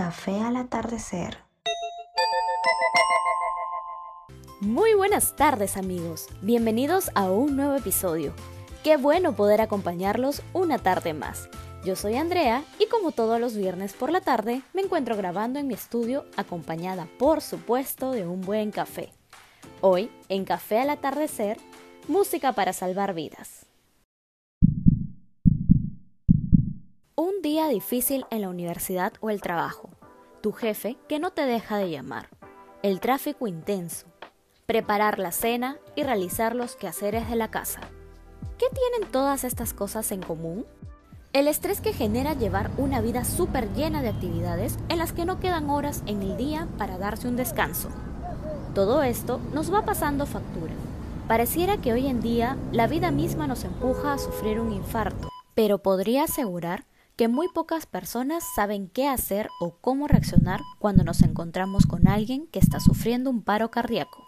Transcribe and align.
Café 0.00 0.40
al 0.40 0.56
atardecer. 0.56 1.36
Muy 4.62 4.94
buenas 4.94 5.36
tardes 5.36 5.76
amigos, 5.76 6.26
bienvenidos 6.40 7.10
a 7.14 7.30
un 7.30 7.54
nuevo 7.54 7.74
episodio. 7.74 8.32
Qué 8.82 8.96
bueno 8.96 9.36
poder 9.36 9.60
acompañarlos 9.60 10.40
una 10.54 10.78
tarde 10.78 11.12
más. 11.12 11.50
Yo 11.84 11.96
soy 11.96 12.16
Andrea 12.16 12.64
y 12.78 12.86
como 12.86 13.12
todos 13.12 13.38
los 13.38 13.54
viernes 13.54 13.92
por 13.92 14.10
la 14.10 14.22
tarde 14.22 14.62
me 14.72 14.80
encuentro 14.80 15.18
grabando 15.18 15.58
en 15.58 15.66
mi 15.66 15.74
estudio 15.74 16.24
acompañada 16.34 17.06
por 17.18 17.42
supuesto 17.42 18.12
de 18.12 18.26
un 18.26 18.40
buen 18.40 18.70
café. 18.70 19.12
Hoy, 19.82 20.10
en 20.30 20.46
Café 20.46 20.78
al 20.78 20.88
atardecer, 20.88 21.58
música 22.08 22.54
para 22.54 22.72
salvar 22.72 23.12
vidas. 23.12 23.66
Día 27.42 27.68
difícil 27.68 28.26
en 28.28 28.42
la 28.42 28.50
universidad 28.50 29.14
o 29.20 29.30
el 29.30 29.40
trabajo. 29.40 29.88
Tu 30.42 30.52
jefe 30.52 30.98
que 31.08 31.18
no 31.18 31.30
te 31.30 31.46
deja 31.46 31.78
de 31.78 31.88
llamar. 31.88 32.28
El 32.82 33.00
tráfico 33.00 33.46
intenso. 33.46 34.08
Preparar 34.66 35.18
la 35.18 35.32
cena 35.32 35.78
y 35.96 36.02
realizar 36.02 36.54
los 36.54 36.76
quehaceres 36.76 37.30
de 37.30 37.36
la 37.36 37.50
casa. 37.50 37.80
¿Qué 38.58 38.66
tienen 38.68 39.10
todas 39.10 39.44
estas 39.44 39.72
cosas 39.72 40.12
en 40.12 40.22
común? 40.22 40.66
El 41.32 41.48
estrés 41.48 41.80
que 41.80 41.94
genera 41.94 42.34
llevar 42.34 42.70
una 42.76 43.00
vida 43.00 43.24
súper 43.24 43.72
llena 43.72 44.02
de 44.02 44.10
actividades 44.10 44.76
en 44.90 44.98
las 44.98 45.14
que 45.14 45.24
no 45.24 45.40
quedan 45.40 45.70
horas 45.70 46.02
en 46.04 46.20
el 46.20 46.36
día 46.36 46.68
para 46.76 46.98
darse 46.98 47.26
un 47.26 47.36
descanso. 47.36 47.88
Todo 48.74 49.02
esto 49.02 49.40
nos 49.54 49.72
va 49.72 49.86
pasando 49.86 50.26
factura. 50.26 50.74
Pareciera 51.26 51.78
que 51.78 51.94
hoy 51.94 52.06
en 52.06 52.20
día 52.20 52.58
la 52.70 52.86
vida 52.86 53.10
misma 53.10 53.46
nos 53.46 53.64
empuja 53.64 54.12
a 54.12 54.18
sufrir 54.18 54.60
un 54.60 54.74
infarto, 54.74 55.30
pero 55.54 55.78
podría 55.78 56.24
asegurar 56.24 56.84
que 57.20 57.28
muy 57.28 57.48
pocas 57.48 57.84
personas 57.84 58.42
saben 58.54 58.88
qué 58.88 59.06
hacer 59.06 59.50
o 59.60 59.74
cómo 59.82 60.08
reaccionar 60.08 60.62
cuando 60.78 61.04
nos 61.04 61.20
encontramos 61.20 61.84
con 61.84 62.08
alguien 62.08 62.46
que 62.46 62.58
está 62.58 62.80
sufriendo 62.80 63.28
un 63.28 63.42
paro 63.42 63.70
cardíaco. 63.70 64.26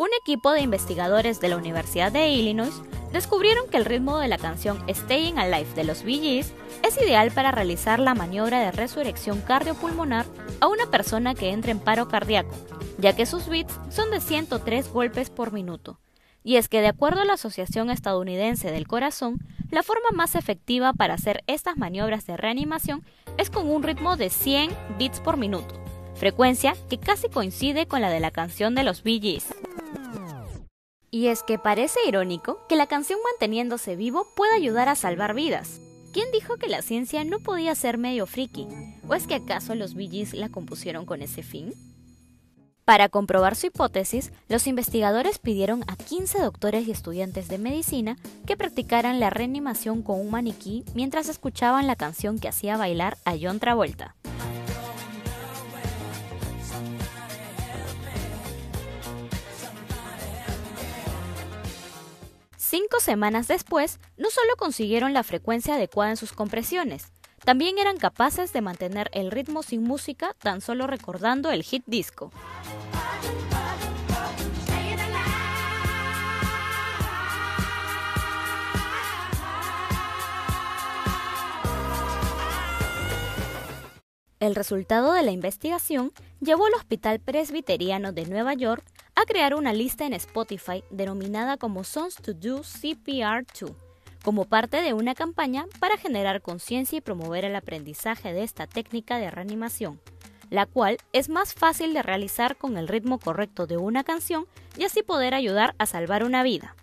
Un 0.00 0.08
equipo 0.20 0.50
de 0.50 0.62
investigadores 0.62 1.38
de 1.38 1.48
la 1.48 1.56
Universidad 1.56 2.10
de 2.10 2.28
Illinois 2.30 2.82
descubrieron 3.12 3.68
que 3.70 3.76
el 3.76 3.84
ritmo 3.84 4.18
de 4.18 4.26
la 4.26 4.36
canción 4.36 4.82
Staying 4.92 5.38
Alive 5.38 5.72
de 5.76 5.84
los 5.84 6.02
Bee 6.02 6.18
Gees 6.18 6.52
es 6.82 7.00
ideal 7.00 7.30
para 7.30 7.52
realizar 7.52 8.00
la 8.00 8.16
maniobra 8.16 8.58
de 8.58 8.72
resurrección 8.72 9.40
cardiopulmonar 9.40 10.26
a 10.58 10.66
una 10.66 10.86
persona 10.86 11.36
que 11.36 11.50
entra 11.50 11.70
en 11.70 11.78
paro 11.78 12.08
cardíaco, 12.08 12.56
ya 12.98 13.14
que 13.14 13.26
sus 13.26 13.46
beats 13.48 13.78
son 13.90 14.10
de 14.10 14.20
103 14.20 14.92
golpes 14.92 15.30
por 15.30 15.52
minuto. 15.52 16.00
Y 16.48 16.56
es 16.56 16.70
que 16.70 16.80
de 16.80 16.86
acuerdo 16.86 17.20
a 17.20 17.24
la 17.26 17.34
Asociación 17.34 17.90
Estadounidense 17.90 18.70
del 18.70 18.86
Corazón, 18.88 19.38
la 19.70 19.82
forma 19.82 20.08
más 20.14 20.34
efectiva 20.34 20.94
para 20.94 21.12
hacer 21.12 21.44
estas 21.46 21.76
maniobras 21.76 22.24
de 22.24 22.38
reanimación 22.38 23.04
es 23.36 23.50
con 23.50 23.68
un 23.68 23.82
ritmo 23.82 24.16
de 24.16 24.30
100 24.30 24.70
beats 24.98 25.20
por 25.20 25.36
minuto, 25.36 25.74
frecuencia 26.14 26.74
que 26.88 26.96
casi 26.96 27.28
coincide 27.28 27.86
con 27.86 28.00
la 28.00 28.08
de 28.08 28.20
la 28.20 28.30
canción 28.30 28.74
de 28.74 28.82
los 28.82 29.02
Bee. 29.02 29.42
Y 31.10 31.26
es 31.26 31.42
que 31.42 31.58
parece 31.58 32.00
irónico 32.08 32.58
que 32.66 32.76
la 32.76 32.86
canción 32.86 33.18
manteniéndose 33.30 33.94
vivo 33.94 34.26
pueda 34.34 34.54
ayudar 34.54 34.88
a 34.88 34.94
salvar 34.94 35.34
vidas. 35.34 35.82
¿Quién 36.14 36.32
dijo 36.32 36.56
que 36.56 36.68
la 36.68 36.80
ciencia 36.80 37.22
no 37.24 37.40
podía 37.40 37.74
ser 37.74 37.98
medio 37.98 38.24
friki? 38.24 38.66
¿O 39.06 39.14
es 39.14 39.26
que 39.26 39.34
acaso 39.34 39.74
los 39.74 39.92
Bee 39.92 40.26
la 40.32 40.48
compusieron 40.48 41.04
con 41.04 41.20
ese 41.20 41.42
fin? 41.42 41.74
Para 42.88 43.10
comprobar 43.10 43.54
su 43.54 43.66
hipótesis, 43.66 44.32
los 44.48 44.66
investigadores 44.66 45.38
pidieron 45.38 45.84
a 45.88 45.96
15 45.96 46.40
doctores 46.40 46.88
y 46.88 46.90
estudiantes 46.90 47.48
de 47.48 47.58
medicina 47.58 48.16
que 48.46 48.56
practicaran 48.56 49.20
la 49.20 49.28
reanimación 49.28 50.00
con 50.00 50.18
un 50.18 50.30
maniquí 50.30 50.86
mientras 50.94 51.28
escuchaban 51.28 51.86
la 51.86 51.96
canción 51.96 52.38
que 52.38 52.48
hacía 52.48 52.78
bailar 52.78 53.18
a 53.26 53.34
John 53.38 53.60
Travolta. 53.60 54.16
Cinco 62.56 63.00
semanas 63.00 63.48
después, 63.48 64.00
no 64.16 64.30
solo 64.30 64.56
consiguieron 64.56 65.12
la 65.12 65.24
frecuencia 65.24 65.74
adecuada 65.74 66.12
en 66.12 66.16
sus 66.16 66.32
compresiones, 66.32 67.12
también 67.44 67.78
eran 67.78 67.96
capaces 67.96 68.52
de 68.52 68.60
mantener 68.60 69.10
el 69.12 69.30
ritmo 69.30 69.62
sin 69.62 69.82
música 69.82 70.34
tan 70.38 70.60
solo 70.60 70.86
recordando 70.86 71.50
el 71.50 71.62
hit 71.62 71.84
disco. 71.86 72.30
El 84.40 84.54
resultado 84.54 85.12
de 85.14 85.24
la 85.24 85.32
investigación 85.32 86.12
llevó 86.40 86.66
al 86.66 86.74
Hospital 86.74 87.18
Presbiteriano 87.18 88.12
de 88.12 88.24
Nueva 88.26 88.54
York 88.54 88.84
a 89.16 89.24
crear 89.24 89.54
una 89.54 89.72
lista 89.72 90.06
en 90.06 90.12
Spotify 90.12 90.84
denominada 90.90 91.56
como 91.56 91.82
Songs 91.82 92.14
to 92.14 92.34
Do 92.34 92.60
CPR2, 92.60 93.74
como 94.22 94.44
parte 94.44 94.82
de 94.82 94.94
una 94.94 95.14
campaña 95.14 95.66
para 95.80 95.96
generar 95.96 96.42
conciencia 96.42 96.98
y 96.98 97.00
promover 97.00 97.44
el 97.44 97.56
aprendizaje 97.56 98.32
de 98.32 98.42
esta 98.42 98.66
técnica 98.66 99.18
de 99.18 99.30
reanimación, 99.30 100.00
la 100.50 100.66
cual 100.66 100.98
es 101.12 101.28
más 101.28 101.54
fácil 101.54 101.94
de 101.94 102.02
realizar 102.02 102.56
con 102.56 102.76
el 102.76 102.88
ritmo 102.88 103.18
correcto 103.18 103.66
de 103.66 103.76
una 103.76 104.04
canción 104.04 104.46
y 104.76 104.84
así 104.84 105.02
poder 105.02 105.34
ayudar 105.34 105.74
a 105.78 105.86
salvar 105.86 106.24
una 106.24 106.42
vida. 106.42 106.74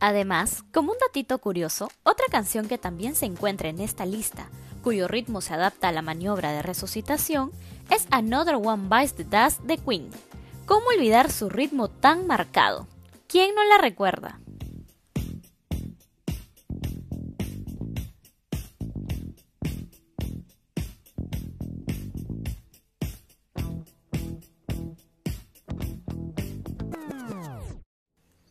Además, 0.00 0.62
como 0.72 0.92
un 0.92 0.98
datito 0.98 1.38
curioso, 1.38 1.90
otra 2.04 2.26
canción 2.30 2.68
que 2.68 2.78
también 2.78 3.16
se 3.16 3.26
encuentra 3.26 3.68
en 3.68 3.80
esta 3.80 4.06
lista, 4.06 4.48
cuyo 4.82 5.08
ritmo 5.08 5.40
se 5.40 5.54
adapta 5.54 5.88
a 5.88 5.92
la 5.92 6.02
maniobra 6.02 6.52
de 6.52 6.62
resucitación, 6.62 7.50
es 7.90 8.06
Another 8.10 8.56
One 8.56 8.88
Bites 8.88 9.14
the 9.14 9.24
Dust 9.24 9.60
de 9.62 9.78
Queen. 9.78 10.10
¿Cómo 10.66 10.86
olvidar 10.88 11.32
su 11.32 11.48
ritmo 11.48 11.88
tan 11.88 12.26
marcado? 12.26 12.86
¿Quién 13.26 13.54
no 13.54 13.64
la 13.64 13.78
recuerda? 13.78 14.38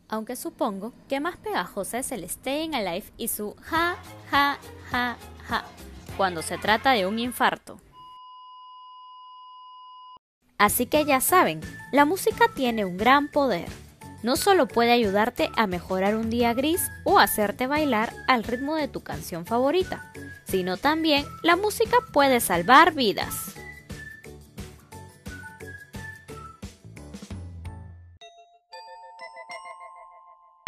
Aunque 0.08 0.36
supongo 0.36 0.92
que 1.08 1.20
más 1.20 1.36
pegajosa 1.36 1.98
es 1.98 2.12
el 2.12 2.28
Staying 2.28 2.74
Alive 2.74 3.04
y 3.18 3.28
su 3.28 3.54
ja, 3.62 3.96
ja, 4.30 4.58
ja, 4.90 5.16
ja, 5.46 5.64
cuando 6.16 6.40
se 6.40 6.56
trata 6.56 6.92
de 6.92 7.06
un 7.06 7.18
infarto. 7.18 7.78
Así 10.56 10.86
que 10.86 11.04
ya 11.04 11.20
saben, 11.20 11.60
la 11.92 12.04
música 12.04 12.46
tiene 12.54 12.84
un 12.84 12.96
gran 12.96 13.28
poder. 13.28 13.68
No 14.22 14.34
solo 14.34 14.66
puede 14.66 14.90
ayudarte 14.90 15.50
a 15.56 15.68
mejorar 15.68 16.16
un 16.16 16.30
día 16.30 16.52
gris 16.54 16.82
o 17.04 17.20
hacerte 17.20 17.68
bailar 17.68 18.12
al 18.26 18.42
ritmo 18.42 18.74
de 18.74 18.88
tu 18.88 19.02
canción 19.02 19.46
favorita, 19.46 20.12
sino 20.44 20.76
también 20.76 21.24
la 21.42 21.54
música 21.54 21.98
puede 22.12 22.40
salvar 22.40 22.94
vidas. 22.94 23.57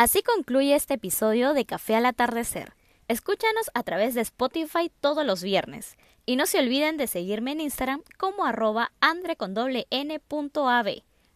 Así 0.00 0.22
concluye 0.22 0.74
este 0.74 0.94
episodio 0.94 1.52
de 1.52 1.66
Café 1.66 1.94
al 1.94 2.06
Atardecer. 2.06 2.72
Escúchanos 3.06 3.70
a 3.74 3.82
través 3.82 4.14
de 4.14 4.22
Spotify 4.22 4.90
todos 4.98 5.26
los 5.26 5.42
viernes. 5.42 5.98
Y 6.24 6.36
no 6.36 6.46
se 6.46 6.58
olviden 6.58 6.96
de 6.96 7.06
seguirme 7.06 7.52
en 7.52 7.60
Instagram 7.60 8.00
como 8.16 8.46
arroba 8.46 8.92
andre 9.02 9.36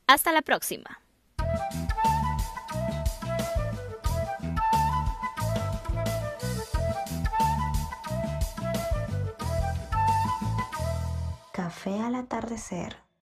Hasta 0.07 0.33
la 0.33 0.41
próxima. 0.41 0.99
Café 11.53 12.01
al 12.01 12.15
atardecer. 12.15 13.04